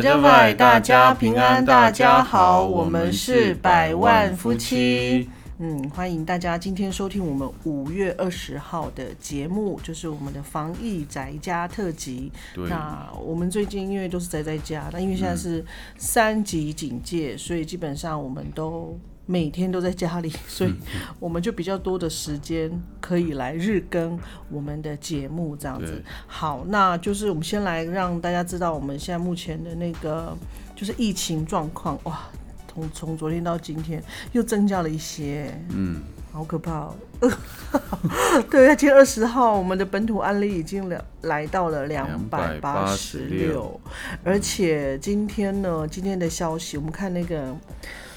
[0.00, 5.28] 加拜加拜，大家平安，大家好，我们是百万夫妻。
[5.58, 12.32] 嗯，欢迎大家今天收听我们五月二十号的节目，就是我们的防疫宅家特辑。
[12.52, 15.64] 对那我们最近因为都是宅在家，那因为现在是
[15.96, 20.74] 三级警戒，所以基本上我们都每天都在家里， 所以
[21.18, 22.70] 我们就比较多的时间
[23.00, 24.18] 可以来日更
[24.50, 26.02] 我们的节目这样子。
[26.26, 30.36] 好，那就是我们先来让大家知道我们现在目前的那个
[30.76, 32.20] 就是疫情状况，哇，
[32.68, 34.02] 从从昨天到今天
[34.32, 36.02] 又增加了一些，嗯，
[36.32, 36.94] 好可怕哦。
[38.50, 43.80] 对，今天二十号，我们的本土案例已经来来到了两百八十六，
[44.22, 47.56] 而且今天呢，今天的消息，我们看那个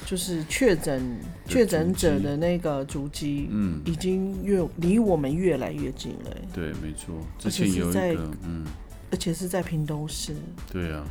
[0.08, 3.82] 就是确诊确诊者的那个足迹，嗯。
[3.84, 7.14] 已经越离我们越来越近了，对，没错。
[7.38, 8.64] 之而且前有一是在个，嗯，
[9.10, 10.34] 而且是在屏东市，
[10.72, 11.04] 对啊，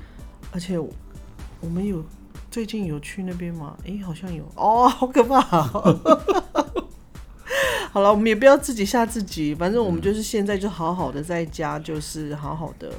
[0.52, 2.04] 而且我们有
[2.50, 3.78] 最近有去那边吗？
[3.84, 4.44] 诶，好像有。
[4.56, 5.40] 哦，好可怕、
[7.92, 12.92] 好了，我们也不要自己吓自己，反正我们就是现在就好好的在家，就是好好的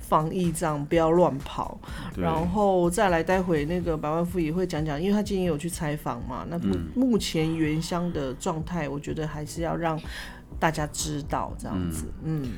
[0.00, 1.78] 防疫，这样不要乱跑。
[2.16, 6.46] 然后再来，待会那个百万富也会讲讲，因为他今天有去采访嘛。
[6.48, 10.00] 那目、目前原乡的状态，我觉得还是要让
[10.58, 12.06] 大家知道这样子。
[12.22, 12.52] 嗯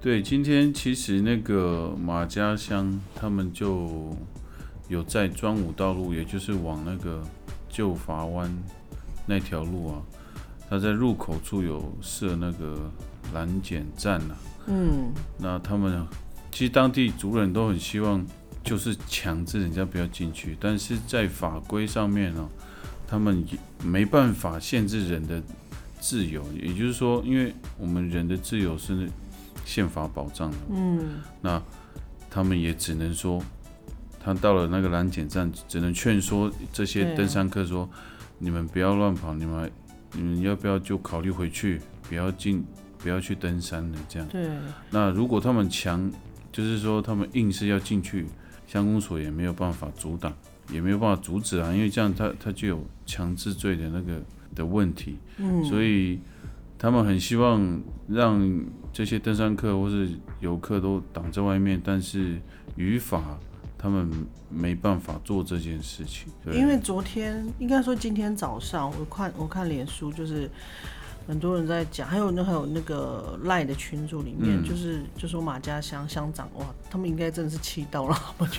[0.00, 4.14] 对，今天其实那个马家乡他们就
[4.88, 7.22] 有在专武道路，也就是往那个
[7.68, 8.52] 旧法湾
[9.26, 10.02] 那条路啊，
[10.72, 12.90] 他在入口处有设那个
[13.34, 14.36] 拦检站啊。
[14.68, 16.02] 嗯那他们
[16.50, 18.24] 其实当地族人都很希望，
[18.64, 22.48] 就是强制人家不要进去，但是在法规上面呢、
[23.06, 25.42] 他们也没办法限制人的
[26.00, 26.42] 自由。
[26.58, 29.10] 也就是说，因为我们人的自由是
[29.66, 31.62] 宪法保障的，嗯那
[32.30, 33.42] 他们也只能说，
[34.18, 37.86] 他到了那个拦检站，只能劝说这些登山客说，
[38.38, 39.70] 你们不要乱跑，你们
[40.14, 42.64] 你们要不要就考虑回去，不要进，
[42.98, 44.28] 不要去登山了，这样。
[44.28, 44.48] 对，
[44.90, 46.10] 那如果他们强，
[46.50, 48.26] 就是说他们硬是要进去，
[48.66, 50.32] 乡公所也没有办法阻挡，
[50.70, 54.20] 也没有办法阻止啊，因为这样他他就有强制罪的那个
[54.54, 56.18] 的问题，嗯，所以
[56.78, 62.38] 他们很希望让这些登山客或是游客都挡在外面，但是
[62.76, 63.38] 语法
[63.82, 64.08] 他们
[64.48, 70.48] 没办法做这件事情，因为昨天应该说今天早上，我看我看脸书就是
[71.26, 78.58] 很多人在讲，还有那还有那个赖的群组里面，嗯就是就说马家乡乡长哇，他们应该真的是气到了，他们就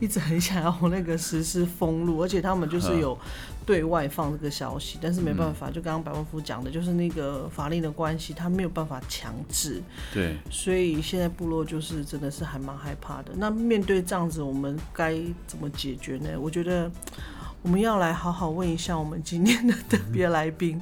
[0.00, 3.18] 一直很想要那个实施封路，而且他们就是有
[3.64, 13.32] 对外放这个消息，但是没办法，就刚刚百万夫讲的，就是那个法令的关系，他没有办法强制，对所以现在部落就是真的是还蛮害怕的。
[13.36, 16.28] 那面对这样子，我们该怎么解决呢？
[16.38, 16.90] 我觉得
[17.62, 20.80] 我们要来好好问一下我们今天的特别来宾。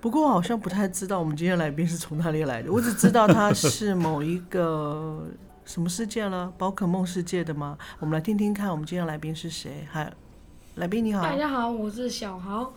[0.00, 5.26] 不过我好像不太知道我们今天来宾是从哪里来的，我只知道他是某一个
[5.64, 7.76] 什么世界了，宝可梦世界的吗？
[7.98, 9.86] 我们来听听看，我们今天来宾是谁？
[9.90, 10.12] 嗨，
[10.76, 11.22] 来宾你好。
[11.22, 12.72] 大家好，我是小豪，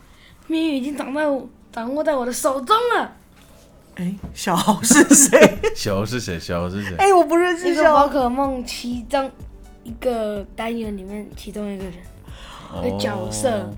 [0.47, 3.13] 命运已经掌在我掌握在我的手中了。
[3.95, 5.59] 哎，小豪是谁？
[5.75, 6.39] 小豪是谁？
[6.39, 6.95] 小豪是谁？
[6.95, 8.07] 哎，我不认这个宝识小豪。
[8.07, 9.29] 可梦其中
[9.83, 11.93] 一个单元里面其中一个人，
[12.81, 13.69] 的角色哦，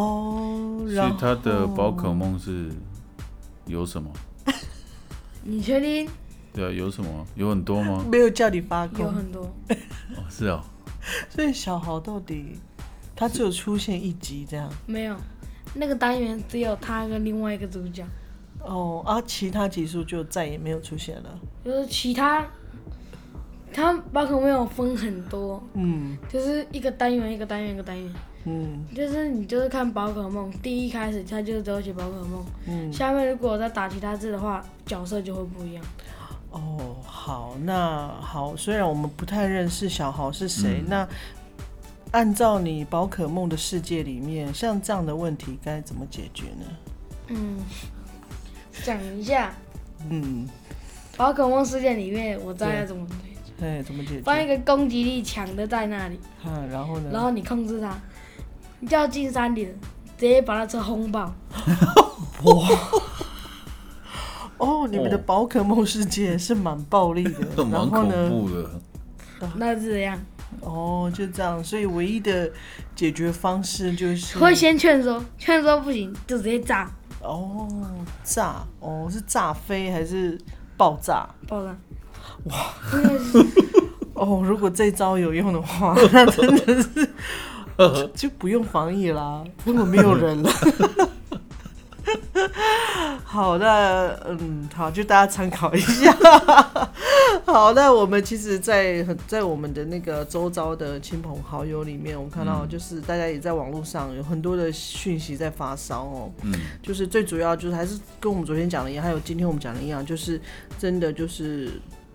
[0.00, 2.70] 所然后以他的宝可梦是
[3.66, 4.10] 有什么？
[5.42, 6.08] 你确定？
[6.52, 7.26] 对啊，有什么？
[7.34, 8.04] 有很多吗？
[8.10, 9.42] 没有叫你发有，很多，
[10.16, 10.62] 哦，是哦，
[11.28, 12.58] 所以小豪到底
[13.16, 15.16] 他只有出现一集这样没有。
[15.74, 18.04] 那个单元只有他跟另外一个主角，
[18.60, 21.40] 哦，啊，其他集数就再也没有出现了。
[21.64, 22.46] 就是其他，
[23.72, 28.12] 他宝可梦有分很多，嗯就是一个单元一个单元一个单元，
[28.46, 35.84] 嗯就是你就是看宝可梦，第一开始它就只有写宝可梦，嗯，下面如果再打其他字的话，角色就会不一样。
[36.50, 41.08] 哦，好，那好，虽然我们不太认识小豪是谁，那
[42.12, 46.64] 按照你宝可梦的世界里面，像这样的问题该怎么解决呢？
[47.28, 47.58] 嗯，
[48.84, 49.52] 讲一下
[50.10, 50.46] 嗯，
[51.16, 53.04] 宝可梦世界里面，我知道要怎么
[53.58, 54.46] 对，哎，怎么解决放一？
[54.46, 57.10] 个攻击力强的在那里，嗯，然后呢？
[57.12, 57.98] 然后你控制它，
[58.84, 59.66] 你就要进山顶，
[60.18, 61.20] 直接把那车轰爆。
[62.44, 62.68] 哇
[64.58, 68.28] 哦，你们的宝可梦世界是蛮暴力的， 然蛮恐后呢？
[68.28, 68.70] 怖的。
[69.56, 70.18] 那是这样，
[70.60, 72.52] 哦，就这样，所以唯一的
[72.94, 76.86] 解决方式就是会先劝说，劝说不行就直接炸
[77.22, 77.66] 哦
[78.22, 80.38] 炸哦是炸飞还是
[80.76, 81.26] 爆炸？
[81.48, 81.74] 爆炸。
[82.44, 82.54] 哇！
[84.12, 87.08] 哦，如果这招有用的话，那真的是
[88.14, 90.50] 就不用防疫啦，根本没有人了。
[93.24, 96.12] 好，那嗯，好，就大家参考一下。
[97.44, 106.30] 好，那我们其实在，很在我们的那个周遭的亲朋好友里面，我们看到就是大家也在网络上有很多的讯息在发烧哦。
[106.42, 110.40] 嗯，就是最主要就是还是跟我们昨天讲的一样，还有今天我们讲的一样，就是
[110.78, 111.72] 真的就是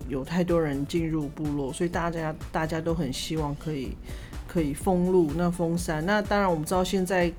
[0.08, 3.94] 有太多人进入部落，所以大家大家都很希望可以
[4.50, 6.04] 可以封路，那封山。
[6.04, 7.32] 那当然我们知道现在。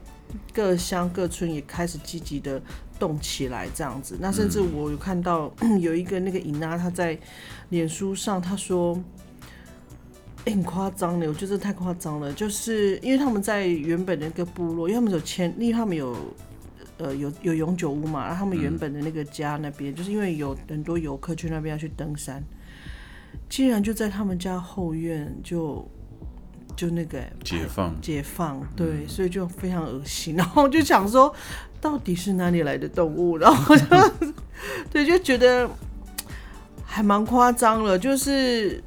[0.53, 2.61] 各乡各村也开始积极的
[2.97, 4.15] 动起来，这样子。
[4.21, 7.19] 那甚至我有看到 有一个那个尹娜，他在
[7.67, 8.97] 脸书上他说：“，
[10.47, 12.31] 很夸张的，我觉得太夸张了。
[12.31, 16.15] 就是因为他们在原本的那个部落，因为他们有签，因为他们有
[16.97, 22.41] 呃有有永久屋嘛，然后他们原本的那个家那边，就是因为有很多游客去那边要去登山，
[23.49, 25.85] 竟然就在他们家后院就。”
[26.75, 30.35] 就那个解放，解放，对，所以就非常恶心。
[30.37, 31.33] 然后就想说，
[31.79, 33.37] 到底是哪里来的动物？
[33.37, 33.85] 然后就
[34.91, 35.69] 对，就觉得
[36.83, 37.97] 还蛮夸张了。
[37.97, 38.83] 就是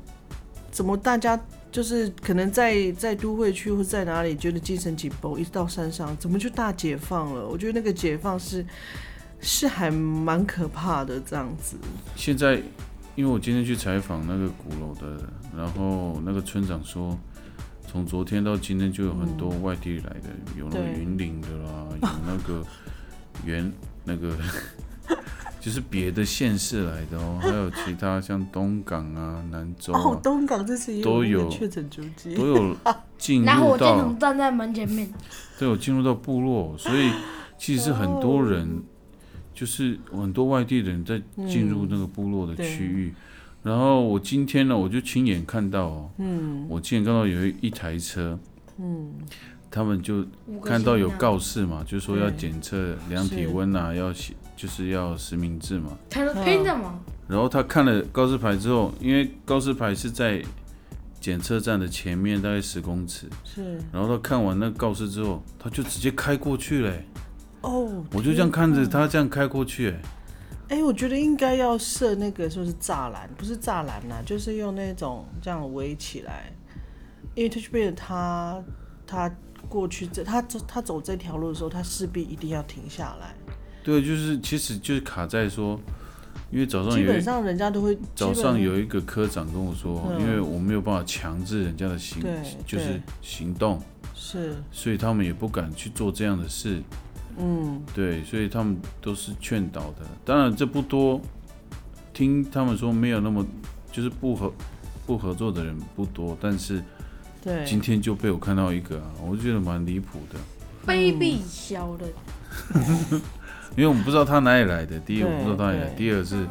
[0.70, 1.38] 怎么大家
[1.70, 7.46] 就是可能在在都会区或在哪里觉得精神紧绷，一到山上怎么就大解放了？
[7.46, 8.64] 我觉得那个解放是
[9.40, 11.76] 是还蛮可怕的这样子。
[12.16, 12.60] 现在
[13.14, 15.24] 因为我今天去采访那个鼓楼的，
[15.56, 17.16] 然后那个村长说。
[17.94, 22.66] 从昨天到今天，就有很多外地来的，有那个云岭的啦，有那个
[23.46, 24.36] 原 那个
[25.62, 32.76] 就是别的县市来的哦，还有其他像东港啊、南州啊，东港这些都有确诊足迹，都有
[33.16, 33.52] 进入到。
[33.52, 35.08] 然后我电筒站在门前面，
[35.60, 37.12] 都有进入到部落，所以
[37.56, 38.82] 其实是很多人，
[39.54, 43.14] 就是很多外地人在进入那个部落的区域。
[43.64, 48.38] 然后我今天呢，我就亲眼看到哦，嗯，我亲眼看到有一一台车，
[48.78, 49.10] 嗯，
[49.70, 50.22] 他们就
[50.62, 57.00] 看到有告示嘛，就说要检测量体温啊，要写就是要实名制嘛，他说拼的嘛？
[57.26, 60.42] 然后他看了告示牌之后，因为告示牌是在
[61.18, 67.02] 检测站的前面大概十公尺，是，然后他看完那告示之后，他就直接开过去嘞，
[67.62, 69.94] 哦，我就这样看着他这样开过去，
[70.68, 70.74] 哎。
[70.74, 76.52] 哎，我觉得应该要设那个说是栅栏，不是栅栏呐，就是用那种这样围起来。
[77.34, 78.62] 因为 Touch b 他
[79.06, 79.34] 他
[79.68, 83.34] 过去这他走他走这条路的时候，他势必一定要停下来。
[83.82, 85.80] 对，就是其实就是卡在说，
[86.50, 92.22] 因为早上基本上人家都会早上有一个科长跟我说，因为我没有办法强制人家的行，
[92.66, 93.80] 就是行动，
[94.14, 96.82] 是，所以他们也不敢去做这样的事。
[97.38, 100.06] 嗯，对，所以他们都是劝导的。
[100.24, 101.20] 当然这不多，
[102.12, 103.44] 听他们说没有那么
[103.90, 104.52] 就是不合
[105.04, 106.82] 不合作的人不多，但是
[107.42, 110.38] 对今天就被我看到一个，我就觉得蛮离谱的，
[110.86, 112.06] 卑鄙小的。
[113.76, 116.46] 因为我们不知道他哪里来的，第一我不知道他哪里来，第二是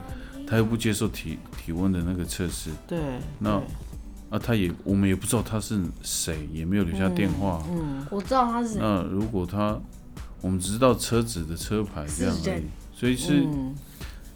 [0.45, 2.99] 他又不接受体体温的那个测试，对，
[3.39, 3.51] 那
[4.29, 7.63] 啊他也我们也不知道他是谁，也没有留下电话。
[7.71, 8.77] 嗯，我知道他是。
[8.77, 9.79] 那如果他。
[10.43, 13.47] 我们只知道车子的车牌这样而已，所以是，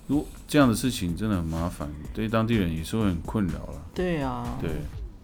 [0.07, 3.81] 如这样的事情真的很麻烦，对当地人也是会很困扰了。
[3.93, 4.71] 对啊，对，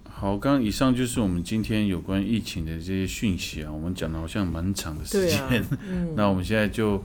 [0.04, 5.64] 好，刚刚以上就是我们今天有关疫情的这些讯息啊，我们讲的好像蛮长的时间，
[6.18, 7.02] 那我们现在就，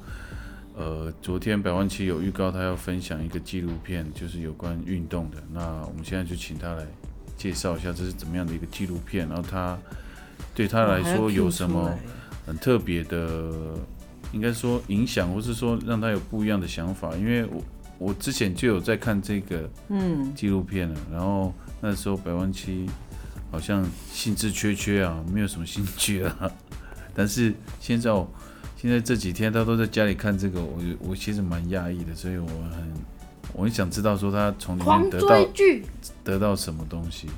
[0.74, 6.84] 呃，昨天百万七有预告他要分享一个纪录片，就是有关运动的，那我们现在就请他来
[7.36, 9.78] 介绍一下这是怎么样的一个纪录片，然后他
[10.52, 11.96] 对他来说有什么。
[12.48, 13.52] 很特别的，
[14.32, 17.14] 应该说影响，或是说让他有不一样的想法。
[17.14, 17.62] 因为我
[17.98, 21.52] 我之前就有在看这个嗯纪录片了，然后
[21.82, 22.88] 那时候百万七
[23.50, 26.52] 好像兴致缺缺啊，没有什么兴趣了。
[27.14, 28.10] 但是现在
[28.76, 32.92] 现在这几天他都在家里看这个，我我其实蛮讶异的，所以我很
[33.52, 35.46] 我很想知道说他从里面得到
[36.24, 37.28] 得到什么东西。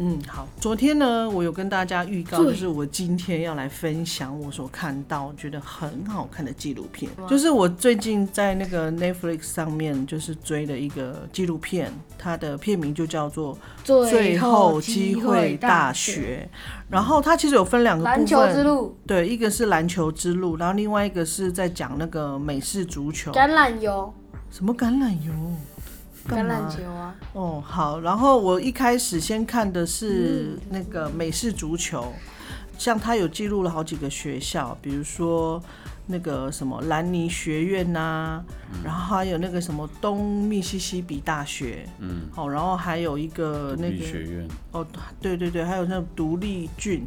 [0.00, 0.46] 嗯，好。
[0.60, 16.48] 昨天呢，我有跟大家预告，就是我今天要来分享我所看到觉得很好看的纪录片，就是我最近在那个 Netflix 上面就是追的一个纪录片，它的片名就叫做《最后机会大学》。
[16.88, 24.14] 然后它其实有分两个部分，篮球之路，对，一个是篮球之路，然后另外一个是在讲那个美式足球，橄榄油，
[24.48, 25.32] 什么橄榄油？
[26.28, 27.14] 橄榄球啊！
[27.32, 28.00] 哦，好。
[28.00, 32.12] 然后我一开始先看的是那个美式足球，
[32.78, 35.60] 像他有记录了好几个学校，比如说
[36.06, 38.42] 那个什么兰尼学院呐、
[38.84, 44.86] 然后还有那个什么东密西西比大学，嗯，好，然后还有一个那个学院，哦，
[45.20, 47.06] 对对对，还有那个独立郡，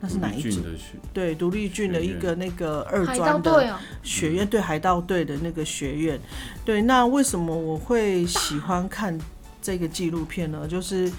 [0.00, 0.50] 那是哪一郡？
[0.62, 6.18] 的学，对，独立郡的一个那个二专的学院，对海盗队的那个学院。
[6.64, 9.18] 对，那为什么我会喜欢看
[9.60, 10.66] 这个纪录片呢？
[10.66, 11.12] 就是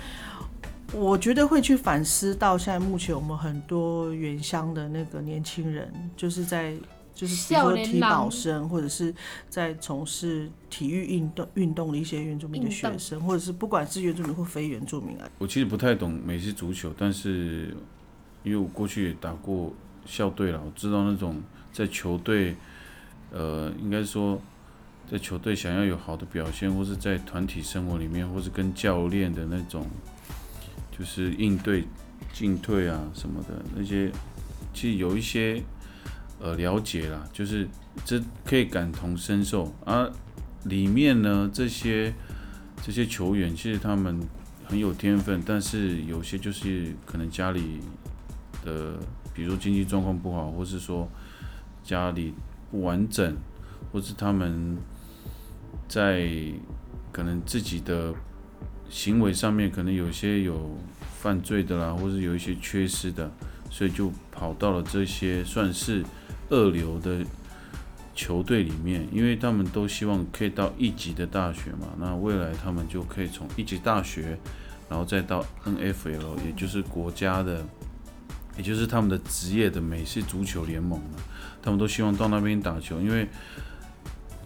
[0.93, 6.75] 我觉得会去反思到现在目前我们很多原乡的那个年轻人，就是在
[7.13, 9.13] 就是比如说体保生，或者是
[9.47, 17.75] 在从事体育运动运动的一些原住民的学生，或者是不管是原住民或非原住民啊，我其实不太懂美式足球，但是
[18.43, 19.73] 因为我过去也打过
[20.05, 22.55] 校队了，我知道那种在球队，
[23.31, 24.41] 呃，应该说
[25.09, 29.87] 在球队想要有好的表现，或是在团体生活里面，或是跟教练的那种，
[30.97, 31.85] 就是应对
[32.33, 34.11] 进退啊什么的那些，
[34.73, 35.61] 其实有一些
[36.39, 37.67] 呃了解啦，就是
[38.03, 40.09] 这可以感同身受啊。
[40.65, 42.13] 里面呢这些
[42.83, 44.21] 这些球员，其实他们
[44.65, 47.79] 很有天分，但是有些就是可能家里
[48.63, 48.99] 的，
[49.33, 51.07] 比如经济状况不好，或是说
[51.83, 52.33] 家里
[52.69, 53.35] 不完整，
[53.91, 54.77] 或是他们
[55.87, 56.29] 在
[57.11, 58.13] 可能自己的
[58.89, 60.77] 行为上面可能有些有
[61.19, 63.31] 犯罪的啦，或是有一些缺失的，
[63.69, 66.03] 所以就跑到了这些算是
[66.49, 67.25] 二流的
[68.13, 74.37] 球队里面，因为他们都希望可以到一级的大学嘛，那未来他们就可以从一级大学，
[74.89, 77.65] 然后再到 NFL，也就是国家的，
[78.57, 81.19] 也就是他们的职业的美式足球联盟了。
[81.61, 83.27] 他们都希望到那边打球，因为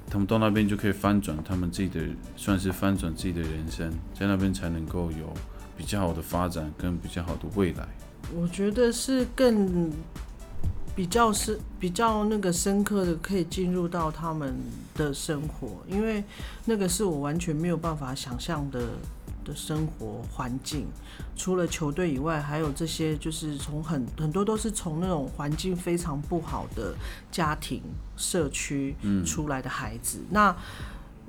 [0.09, 2.01] 他们到那边就可以翻转他们自己的，
[2.35, 5.33] 算是翻转自己的人生，在那边才能够有
[5.77, 7.88] 比较好的发展跟比较好的未来。
[8.33, 9.91] 我觉得是更
[10.95, 14.55] 比较深比较那个深刻的，可以进入到他们
[14.93, 16.24] 的生活，因为
[16.65, 18.89] 那个是我完全没有办法想象的
[19.46, 20.88] 的生活环境。
[21.38, 26.94] 除了球队以外，还有这些就是从很很多都是从那种环境非常不好的
[27.32, 27.82] 家庭
[28.18, 28.94] 社区
[29.25, 30.54] 出来的孩子，那。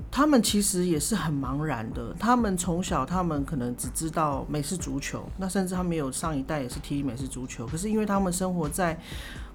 [0.09, 2.15] 他们其实也是很茫然的。
[2.19, 7.65] 他们从小，他们可能只知道美式足球，那甚至他们有上一代也是踢美式足球。
[7.65, 8.97] 可是因为他们生活在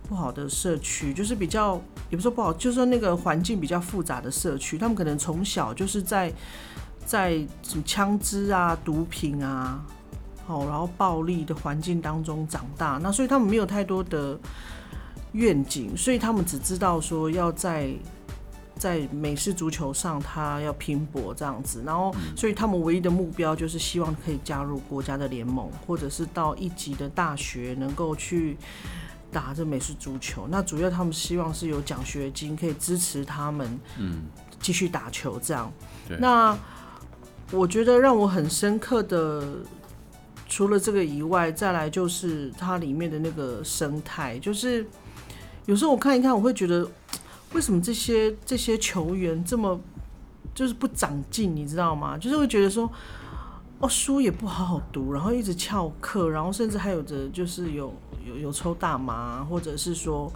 [0.08, 6.30] 不好的社区，就是比较也不说不好，就是说那个环境比较复杂的社区，他们可能从小就是在
[7.04, 7.40] 在
[7.84, 9.84] 枪支啊、毒品啊，
[10.46, 12.98] 哦，然后暴力的环境当中长大。
[13.02, 14.38] 那所以他们没有太多的
[15.32, 17.92] 愿景，所以他们只知道说要在。
[18.78, 28.56] 在美式足球上，他要拼搏这样子，然后，所以他们唯一的目标就是希望可以加入国家的联盟，或者是到一级的大学能够去
[29.30, 30.48] 打这美式足球。
[30.50, 34.22] 那主要他们希望是有奖学金可以支持他们，嗯，
[34.60, 35.70] 继续打球这样。
[36.08, 36.58] 对那
[37.52, 39.44] 我觉得让我很深刻的，
[40.48, 44.84] 除了这个以外，再来就是它里面的那个生态，就是
[45.66, 46.88] 有时候我看一看，我会觉得。
[47.54, 49.78] 为什么这些这些球员这么
[50.54, 51.54] 就是不长进？
[51.54, 52.16] 你知道吗？
[52.16, 52.90] 就是会觉得说，
[53.78, 57.92] 哦，书也不好好读，然后一直翘课，然后甚至还有着就是有
[58.26, 60.32] 有有抽大麻，或者是说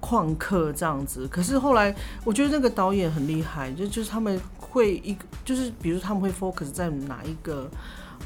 [0.00, 1.26] 旷课这样子。
[1.28, 7.70] 可是后来我觉得那个导演很厉害，就就是他们会一个就是比如他们会 focus 在哪一个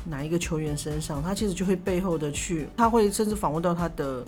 [0.09, 4.25] 哪一个球员身上，他其实就会背后的去，他会甚至访问到他的。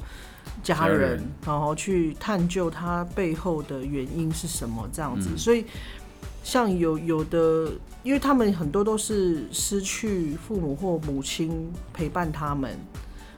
[0.63, 5.31] 家人，然后去探究他背后的原因是什么，这样子。
[5.33, 5.65] 嗯所以，
[6.43, 7.71] 像有有的，
[8.03, 12.77] 因为他们很多都是失去父母或母亲陪伴他们，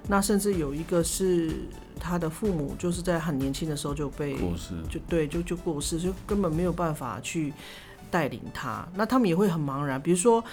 [0.08, 1.50] 那甚至有一个是
[1.98, 7.52] 他的父母就是在很年轻的时候就被过世，就对，就就过世，就根本没有办法去
[8.10, 8.86] 带领他。
[8.94, 10.44] 那他们也会很茫然，比如说，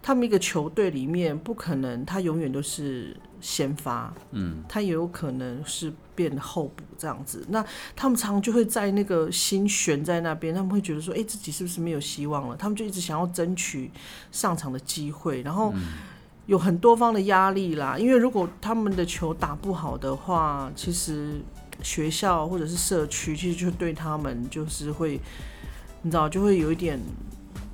[0.00, 7.44] 他们一个球队里面不可能他永远都是先发，嗯，他也有可能是变后补这样子。
[7.48, 7.64] 那
[7.96, 12.56] 他们常常就会在那个心悬在那边，他们会觉得说，哎、自己是不是没有希望了？
[12.56, 13.90] 他们就一直想要争取
[14.30, 15.74] 上场的机会，然后
[16.46, 17.96] 有很多方的压力啦。
[17.98, 21.40] 因为如果他们的球打不好的话，其实
[21.82, 25.20] 学校或者是社区，其实就对他们就是会，
[26.02, 26.98] 你知道，就会有一点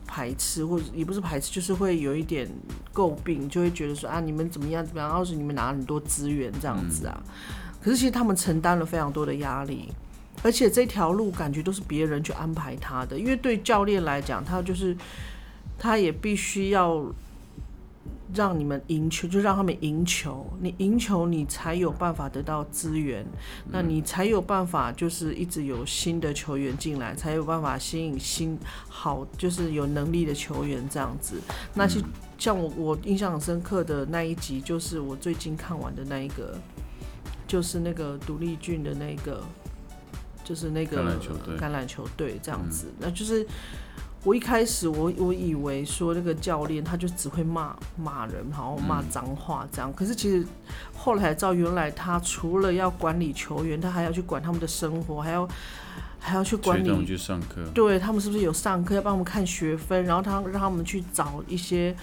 [0.07, 2.49] 排斥，或者也不是排斥，就是会有一点
[2.95, 7.23] 诟病，就会觉得说啊，你们怎么样怎么样，要是你们拿很多资源这样子啊。
[7.83, 9.93] 可是其实他们承担了非常多的压力，
[10.43, 14.97] 而且这条路感觉都是别人去安排他的，因为对教练来讲，他就是
[15.79, 17.05] 他也必须要
[18.35, 20.47] 让你们赢球，就让他们赢球。
[20.61, 23.27] 你赢球，你才有办法得到资源，
[23.71, 28.59] 那你才有办法就是一直有新的球员进来，才有办法吸引新
[28.89, 31.41] 好就是有能力的球员这样子。
[31.75, 32.05] 那其
[32.39, 36.59] 像我我印象很深刻的那一集，就是我最近看完的那一个，
[37.47, 39.43] 就是那个独立郡的那个，
[40.45, 43.47] 就是那个橄榄球队橄榄球队这样子，那就是。
[44.25, 49.93] 我一开始我我以为说那个教练他就只会骂骂人，然后骂脏话这样。
[49.93, 50.45] 可是其实
[50.93, 55.49] 后来才知道，原来他除了要管理球员，他还要去管他们的生活，还要
[56.19, 57.07] 还要去管理。
[57.07, 57.65] 去上课。
[57.73, 61.95] 对他们是不是有上课要帮我们看学分，然后他让他们去找一些，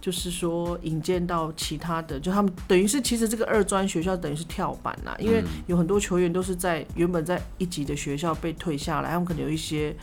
[0.00, 9.94] 就是说引荐到其他的，就他们等于是其实这个二专学校等于是跳板啦，因为有很多球员都是在原本在一级的学校被退下来，他们可能有一些。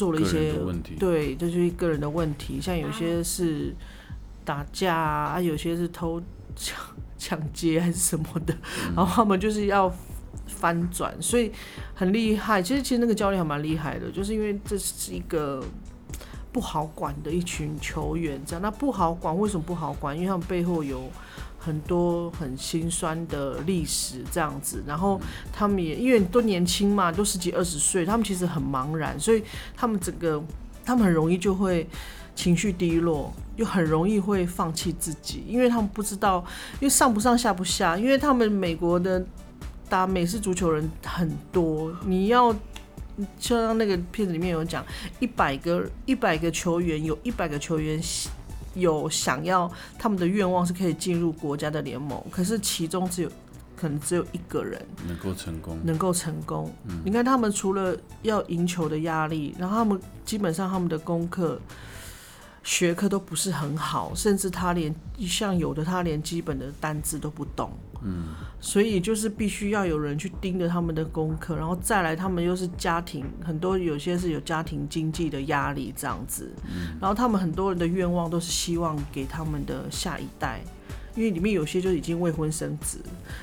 [0.00, 0.54] 做了一些
[0.98, 2.58] 对，这就是个人的问题。
[2.58, 3.74] 像有些是
[4.46, 6.18] 打架啊，有些是偷
[6.56, 6.78] 抢
[7.18, 8.56] 抢劫还是什么的，
[8.96, 9.94] 然后他们就是要
[10.46, 11.52] 翻转，所以
[11.94, 12.62] 很厉害。
[12.62, 15.62] 其实，其实那个教练还蛮厉害的，就是因为这是一个
[16.52, 18.40] 不好管的一群球员。
[18.46, 20.16] 这样，那不好管，为什么不好管？
[20.16, 21.08] 因为他们背后有。
[21.62, 25.20] 很多很心酸的历史这样子，然后
[25.52, 29.44] 他们也因为都年轻嘛，都十几二十岁，他们其实很茫然，所以
[29.76, 30.42] 他们整个
[30.86, 31.86] 他们很容易就会
[32.34, 36.42] 情绪低落，又很容易会放弃自己，因为他们不知道，
[36.76, 39.22] 因为上不上下不下，因为他们美国的
[39.86, 42.56] 打美式足球人很多，你要
[43.38, 44.84] 就像那个片子里面有讲，
[45.18, 48.00] 一百个一百个球员，有一百个球员。
[48.74, 53.30] 有想要他们的愿望是可以进入国家的联盟，可是其中只有
[53.76, 56.72] 可能只有一个人能够成功，能够成功。
[57.04, 61.60] 你看他们除了要赢球的压力，然后他们基本上他们的功课。
[62.62, 67.72] 学科都不是很好，甚至他连像有的他连基本的单字都不懂，
[68.02, 76.52] 嗯，所以就是必须要有人去盯着他们的功课，然后再来他们又是家庭很多有些是有家庭经济的压力这样子，
[77.00, 80.60] 然后他们很多人的愿望都是希望给他们的下一代，
[81.14, 82.98] 因为里面有些就已经未婚生子，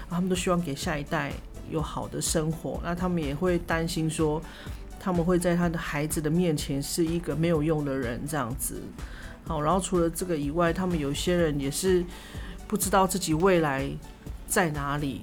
[0.09, 1.31] 他们都希望给下一代
[1.69, 4.41] 有好的生活，那他们也会担心说。
[4.99, 8.81] 他们会在他的孩子的面前是一个没有用的人，这样子。
[9.45, 12.03] 好，然后除了这个以外，他们有些人也是
[12.67, 13.89] 不知道自己未来
[14.47, 15.21] 在哪里。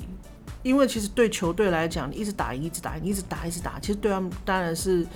[0.63, 5.07] 因为其实对球队来讲，你一直打赢，一直打赢，一直打，一直打，其实对他们当然是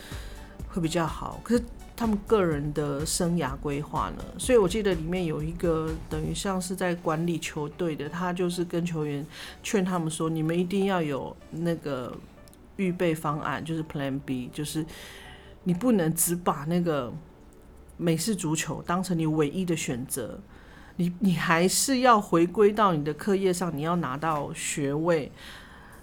[0.69, 1.41] 会比较好。
[1.45, 1.63] 可是
[1.95, 4.25] 他们个人的生涯规划呢？
[4.39, 9.25] 所以我记得里面有一个等于像是在管理球队的，他就是跟球员
[9.63, 12.13] 劝他们说：“你们一定要有那个。”
[12.79, 14.87] 预备方案就是 Plan B，就是
[15.65, 17.13] 你不能只把那个
[17.97, 20.39] 美式足球当成你唯一的选择，
[20.99, 25.33] 你你还是要回归到你的课业上，你要拿到学位。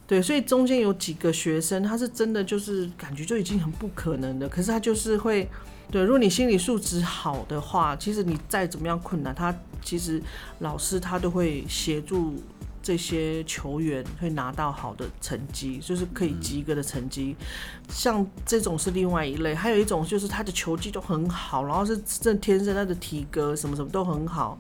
[0.08, 5.50] 对，所以中间有几个学生，他是真的就是感觉就已经很不可能的，可是他就是会，
[5.92, 10.22] 对，如果你心理素质好的话，其实你再怎么样困难，他其实
[10.60, 12.36] 老师他都会协助。
[12.86, 17.36] 这些球员会拿到好的成绩，就是可以及格的成绩。
[17.90, 24.56] 像这种是另外一类，还有一种就是他的球技都很好，然后是这天生他的体格什么什么都很好。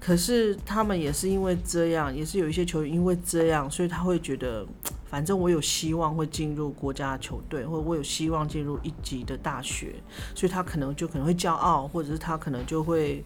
[0.00, 4.66] 可是他们也是因为这样，也是有一些球员因为这样，所以他会觉得，
[5.06, 9.94] 反正我有希望会进入国家球队，或者我有希望进入一级的大学，
[10.34, 13.24] 所以他可能就可能会骄傲，或者是他可能就会。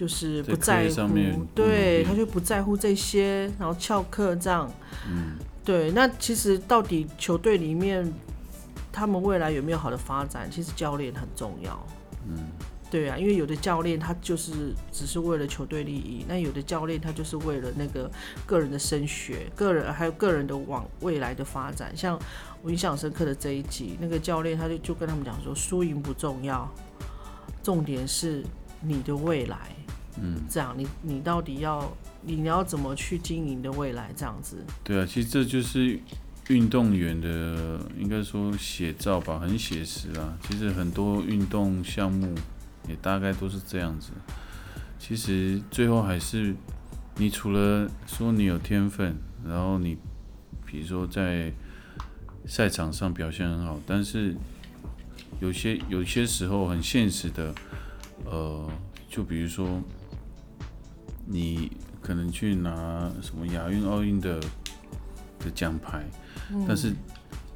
[0.00, 4.66] 就是不在乎，对，他就不在乎这些，然后翘课这样。
[5.06, 5.32] 嗯，
[5.62, 5.90] 对。
[5.90, 8.10] 那其实到底球队里面
[8.90, 10.50] 他们未来有没有好的发展？
[10.50, 11.86] 其实教练很重要。
[12.26, 12.48] 嗯，
[12.90, 18.10] 对啊，因为有的教练他就是只是为了球队利益，那有的教练他就是为了那个
[18.46, 21.94] 个人的升学、个人还有个人的往未来的发展。
[21.94, 22.18] 像
[22.62, 26.66] 我印象深刻的这一集，那个教练他就就跟他们讲说，输赢不重要，
[27.62, 28.42] 重点是
[28.82, 29.58] 你的未来。
[30.20, 34.12] 嗯，这样你你到底要你要怎么去经营的未来？
[34.16, 34.56] 这样子。
[34.82, 35.98] 对啊，其实这就是
[36.48, 40.36] 运动员的应该说写照吧，很写实啊。
[40.42, 42.34] 其实很多运动项目
[42.88, 44.10] 也大概都是这样子。
[44.98, 46.54] 其实最后还是
[47.16, 49.16] 你除了说你有天分，
[49.46, 49.96] 然后你
[50.66, 51.52] 比如说在
[52.46, 54.34] 赛场上表现很好，但是
[55.40, 57.54] 有些有些时候很现实的，
[58.24, 58.66] 呃，
[59.08, 59.80] 就比如说。
[61.32, 64.40] 你可能去拿什么亚运、奥运的
[65.38, 66.04] 的奖牌，
[66.66, 66.92] 但是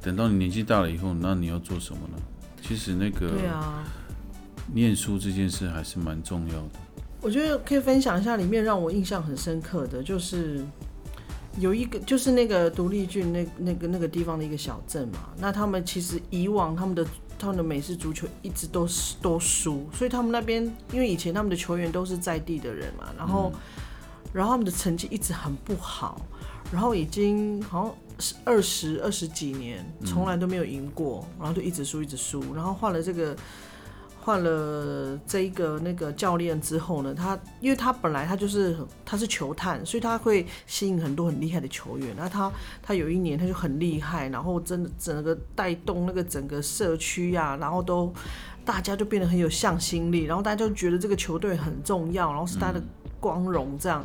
[0.01, 2.17] 等到你年纪大了以后，那你要做什么呢？
[2.61, 3.83] 其实那个，对啊，
[4.73, 6.79] 念书这件事还是蛮重要的。
[7.19, 10.63] 我觉得可以分享一下，里面让我印象很深刻的就是
[11.59, 15.31] 有一个，就是那个独立郡那那个那个地方的一个小镇嘛。
[15.37, 17.05] 那他们其实以往他们的
[17.37, 23.51] 他们的美式足球一直都是都输，所以他们那边因为以前他们的球员都是在地的人嘛，然后、
[24.33, 26.21] 然后他们的成绩一直很不好，
[26.71, 33.35] 然后已经好像是二十二十几年，从来都没有赢过，然后就一直输一直输，然后换了这个。
[34.25, 42.11] 换了这一个那个教练之后呢，他因为他本来他就是他是球探，所以他会吸引很多很厉害的球员。
[42.17, 48.11] 那他他有一年他就很厉害，然后真的整个带动那个整个社区呀、然后都
[48.65, 52.81] 大家就变得很有向心力，然后大家就觉得这个球队很重要，然后是他的
[53.19, 54.03] 光荣这样。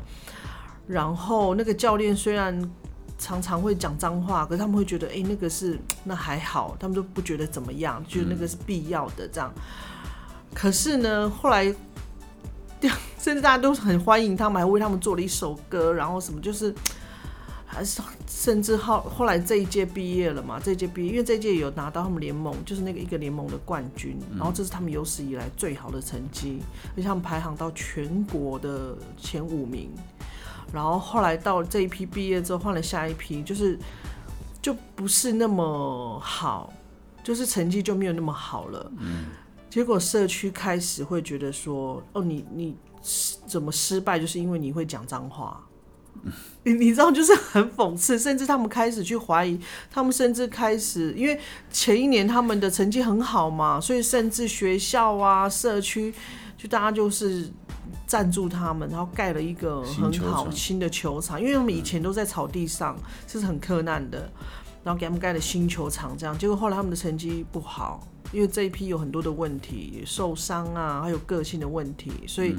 [0.87, 2.71] 然后那个教练虽然
[3.17, 9.51] 常常会讲脏话，可是他们会觉得，哎、那个是那还好，他们都不觉得怎么样，觉得那个是必要的这样。
[10.55, 11.65] 可是呢，后来
[13.19, 16.75] 甚至大家都很欢迎他们，还为他们做了一首歌，然后什么就是，
[17.67, 26.61] 还是甚至后后来这一届毕业了嘛，这一届毕业，因为这一届有拿到他们联盟就是那个一个联盟的冠军，然后这是他们有史以来最好的成绩，
[26.93, 29.91] 而且他们排行到全国的前五名。
[30.73, 33.79] 然后后来到这一批毕业之后，换了下一批，就是
[34.63, 36.73] 就不是那么好，
[37.25, 38.93] 就是成绩就没有那么好了。
[38.99, 39.27] 嗯，
[39.71, 42.77] 结果社区开始会觉得说，哦，你你
[43.47, 45.65] 怎么失败，就是因为你会讲脏话。
[46.65, 49.59] 你你知道，就是很讽刺，甚至他们开始去怀疑，
[49.91, 56.13] 他们甚至开始，因为前一年他们的成绩很好嘛，所以甚至学校啊、社区，
[56.59, 57.51] 就大家就是
[58.07, 64.31] 赞助他们，然后盖了一个很好新的球场，因为他们以前都在草地上，这是很困难的，
[64.85, 72.55] 然后给他们盖了新球场，这样，结果后来他们的成绩不好，因为这一批有很多的问题，受伤啊，还有个性的问题，所以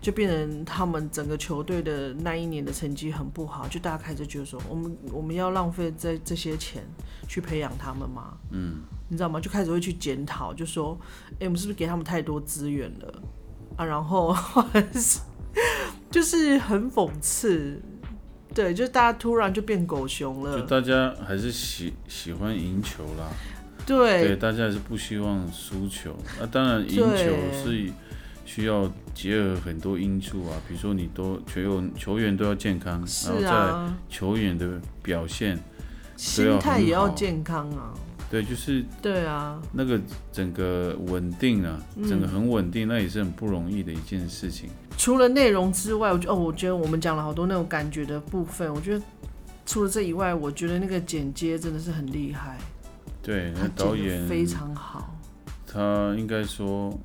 [0.00, 6.82] 就变成他们整个球队的那一年的成绩很不好，就大家开始觉得说，我们我们要浪费这这些钱
[7.26, 8.34] 去培养他们吗？
[8.50, 9.40] 嗯，你知道吗？
[9.40, 10.98] 就开始会去检讨，就说，
[11.40, 13.22] 哎、我们是不是给他们太多资源了
[13.76, 13.84] 啊？
[13.84, 14.36] 然后
[16.10, 17.80] 就是很讽刺，
[18.54, 23.28] 对，就是大家突然就变狗熊了就，大家还是喜喜欢赢球啦，
[23.86, 26.16] 对，对大家还是不希望输球。
[26.40, 27.06] 那、当然，赢球
[27.64, 27.90] 是
[28.44, 35.58] 需要结合很多因素啊，比如说你都球员球员都要健康，然后是再来啊，球员的表现，
[36.16, 37.92] 心态也要健康啊，
[38.30, 40.00] 对，就是对啊，那个
[40.32, 44.68] 整个稳定啊，嗯整个很稳定，那也是很不容易的一件事情。
[44.96, 48.72] 除了内容之外，我觉得哦，我觉得我们讲了好多那种感觉的部分。
[48.72, 49.04] 我觉得
[49.66, 52.56] 除了这以外，我觉得那个剪接真的是很厉害，
[53.24, 55.18] 对，那导演非常好。
[55.66, 56.96] 他应该说，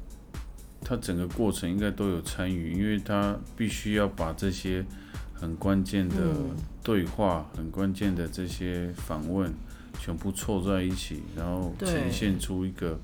[0.81, 4.85] 他整个过程应该都有参与，因为他必须要把这些
[5.33, 6.55] 很关键的嗯。
[6.81, 9.53] 对话、很关键的这些访问
[9.99, 12.97] 全部凑在一起，然后呈现出一个，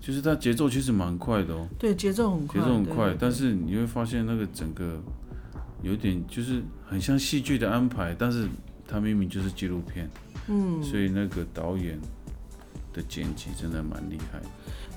[0.00, 5.00] 就是他节奏其实蛮快的哦，对，节奏很快，节奏很快但是你会发现那个整个
[5.82, 8.48] 有点就是很像戏剧的安排，但是
[8.88, 10.10] 它明明就是纪录片，
[10.48, 11.98] 嗯所以那个导演
[12.92, 14.46] 的剪辑真的蛮厉害的。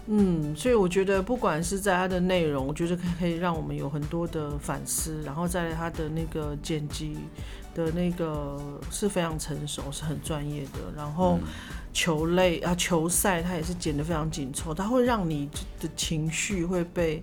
[0.08, 7.18] 嗯，所以我觉得不管是在它的内容，我觉得可以让我们有很多的反思，然后在它的那个剪辑
[7.74, 8.60] 的那个
[8.92, 11.40] 是非常成熟，是很专业的，然后。
[11.42, 11.48] 嗯
[11.94, 15.48] 球类啊，球赛它也是剪得非常紧凑，它会让你
[15.80, 17.22] 的情绪会被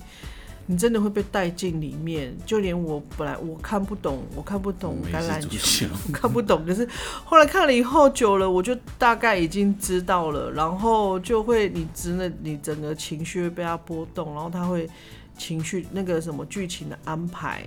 [0.70, 2.32] 你真的会被带进里面。
[2.46, 6.88] 就连我本来我看不懂，我看不懂橄榄球，球我看不懂，可是
[7.24, 14.88] 后来看了以后久了，我就大概已经知道了，然后就会你真的你整个情绪会被它波动，然后它会
[15.36, 17.64] 情绪那个什么剧情的安排，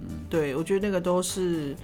[0.00, 1.76] 嗯，对我觉得那个都是。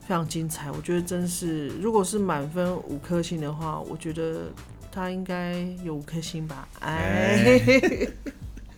[0.00, 4.44] 非常精彩，我觉得真是，如果是满分五颗星的话，我觉得
[4.90, 6.66] 他应该有五颗星吧。
[6.80, 8.08] 哎，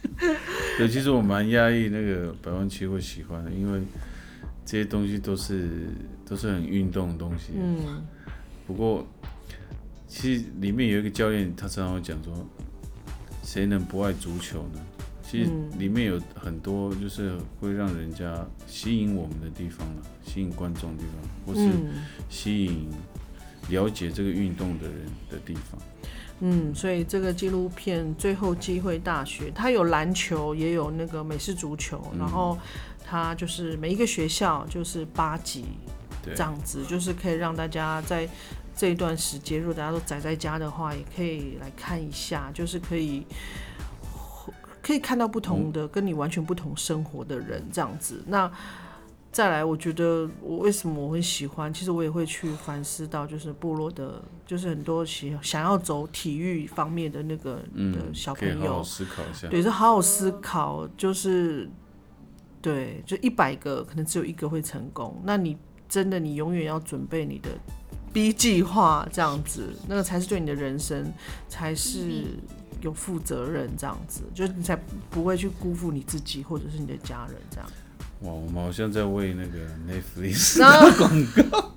[0.79, 3.81] 对，其实我蛮压抑那个百万区会喜欢的，因为
[4.65, 5.89] 这些东西都是
[6.27, 7.53] 都是很运动的东西。
[7.57, 8.03] 嗯，
[8.67, 9.07] 不过，
[10.07, 12.47] 其实里面有一个教练，他常常会讲说，
[13.43, 14.81] 谁能不爱足球呢？
[15.23, 22.89] 其实嗯里面有很多就是会让人家吸引我们的地方了，吸引观众的地方，或是嗯吸引
[23.69, 25.81] 了解这个运动的人的地方。
[26.41, 32.59] 嗯，所以这个纪录片《最后机会大学》，它有篮球，也有那个美式足球，嗯然后
[33.05, 35.67] 它就是每一个学校就是八级
[36.23, 38.29] 这，样子，就是可以让大家在
[38.75, 43.27] 这一段时间，如果大家都宅在家的话，也可以来看一下，就是可以
[44.83, 48.23] 可以看到不同的、跟你完全不同生活的人这样子。
[48.27, 48.51] 那
[49.33, 59.47] 再来，我觉得我为什么我会喜欢，其实我也会去反思到，就是部落的，就是很多喜想要走体育方面的那个的嗯，小朋友思考一下。
[59.47, 61.71] 对，就好好思考，就是
[62.61, 65.23] 对，就一百个可能只有一个会成功。
[65.25, 65.57] 那你
[65.89, 67.51] 真的你永远要准备你的
[68.13, 71.13] B 计划，这样子，那个才是对你的人生
[71.49, 72.25] 才是
[72.81, 74.75] 有负责任，这样子，就是你才
[75.09, 77.71] 不会去辜负你自己或者是你的家人这样。
[78.23, 80.59] 哇，我们好像在为那个 Netflix
[80.99, 81.73] 广告，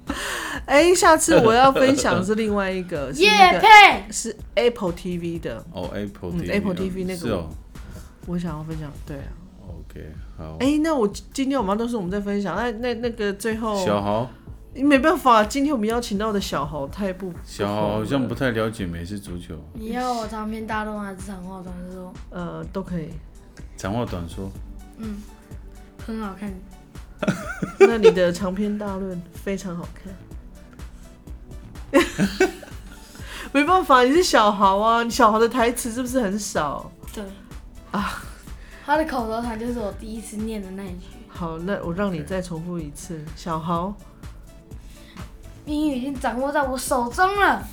[0.66, 7.50] 哎、下次我要分享的是另外一个，是叶那个配，是 Apple TV 的，哦，Apple 嗯 TV，Apple 哦 TV 那个是哦
[8.26, 9.24] 我想要分享，对啊。
[9.68, 10.58] ，OK，好。
[10.60, 14.30] 哎、那我今天我们都是我们在分享，那那那个最后小豪，
[14.74, 22.14] 你没办法，今天我们邀请到的小豪太不小豪好像不太了解美式足球，你要我长篇大论还是长话短说？
[22.32, 23.10] 呃都可以。
[23.78, 24.50] 长话短说，
[24.98, 25.18] 嗯，
[26.06, 26.54] 很好看。
[27.80, 29.88] 那你的长篇大论非常好
[31.92, 32.02] 看，
[33.54, 36.92] 没办法，你是小豪啊，你小豪的台词是不是很少？
[37.14, 37.24] 对
[37.92, 38.22] 啊，
[38.86, 41.08] 他的口头禅就是我第一次念的那一句。
[41.30, 43.94] 好，那我让你再重复一次，小豪。
[45.66, 47.66] 命运已经掌握在我手中了。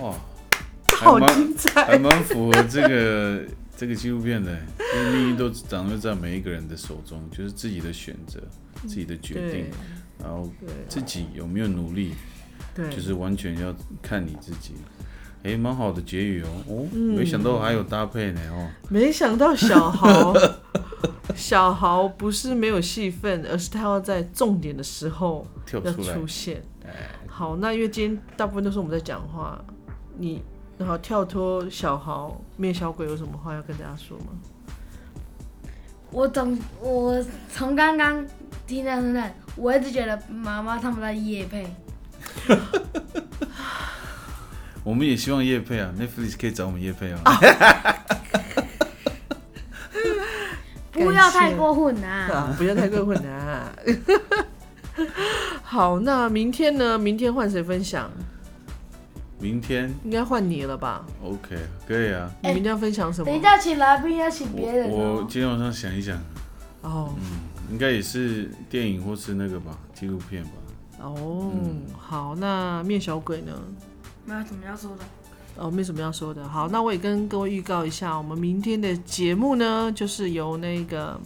[0.00, 0.14] 哇，
[0.96, 3.44] 好精彩还蛮符合这个
[3.76, 4.56] 这个纪录片呢，
[4.94, 8.40] 因为命运都掌握在每一个人的手中，就是自己的选择、
[8.82, 9.66] 自己的决定，
[10.18, 10.48] 然后
[10.88, 12.12] 自己有没有努力，
[12.74, 14.74] 对，就是完全要看你自己。
[15.42, 17.16] 哎，蛮好的结语哦，哦，嗯。
[17.16, 20.32] 没想到还有搭配呢哦，没想到小豪，
[21.34, 26.62] 小豪不是没有戏份，而是他要在重点的时候要跳出现。
[26.84, 29.60] 哎，好，那因为今天大部分都是我们在讲话，
[30.16, 30.40] 你
[30.78, 34.26] 然后跳脱小豪面小鬼有什么话要跟大家说吗？
[36.10, 38.24] 我总我从刚刚
[38.66, 41.66] 听到现在，我一直觉得妈妈他们在夜配，
[44.84, 47.22] 我们也希望叶配啊，Netflix 可以找我们叶配啊。
[50.92, 52.28] 不要太过分啊！
[52.30, 53.72] 啊，不要太过分啊！
[55.64, 56.98] 好，那明天呢？
[56.98, 58.10] 明天换谁分享？
[59.42, 63.26] 明天应该换你了吧？OK 可以啊，你明天要分享什么？
[63.26, 65.26] 等一下请来宾要请我别人我哦。
[65.28, 66.16] 今天晚上想一想，
[66.82, 67.12] 哦
[67.70, 70.50] 应该也是电影或是那个吧，纪录片吧。
[71.00, 73.52] 哦，嗯好，那面小鬼呢？
[74.24, 75.04] 没有什么要说的。
[75.56, 76.46] 哦，没什么要说的。
[76.48, 81.20] 好，那我也跟各位预告一下，我们明天的节目呢，就是由那个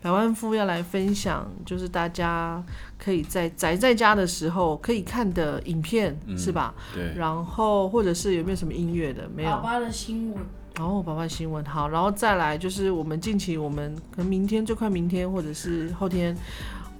[0.00, 2.62] 百万富要来分享，就是大家
[3.02, 6.74] 可以在宅在家的时候可以看的影片，嗯是吧？
[6.94, 9.28] 对，然后或者是有没有什么音乐的？
[9.34, 9.50] 没有。
[9.50, 10.38] 爸爸的新闻，
[10.78, 16.36] 哦，爸爸新闻好，然后再来就是我们近期我们可能明天最快明天或者是后天，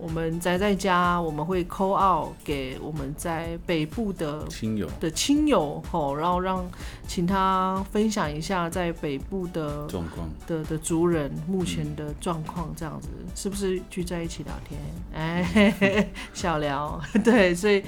[0.01, 4.89] 我们宅在家，我们会 call out 给我们在北部的亲友。
[4.99, 6.65] 的亲友吼，然后让
[7.07, 13.09] 请他分享一下在北部的状况，的的族人目前的状况，这样子。
[13.35, 14.81] 是不是聚在一起聊天？
[15.15, 17.83] 哎，嘿 嘿小聊， 对，所以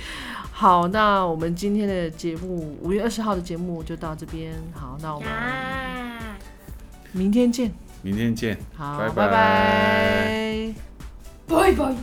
[0.50, 5.28] 好，那我们今天的节目五月二十号的节目就到这边，好，那我们，
[7.12, 7.72] 明天见，
[8.02, 8.56] 明天见。
[8.76, 9.14] 好，拜拜。
[9.14, 10.91] 拜拜
[11.52, 11.94] Bay bay.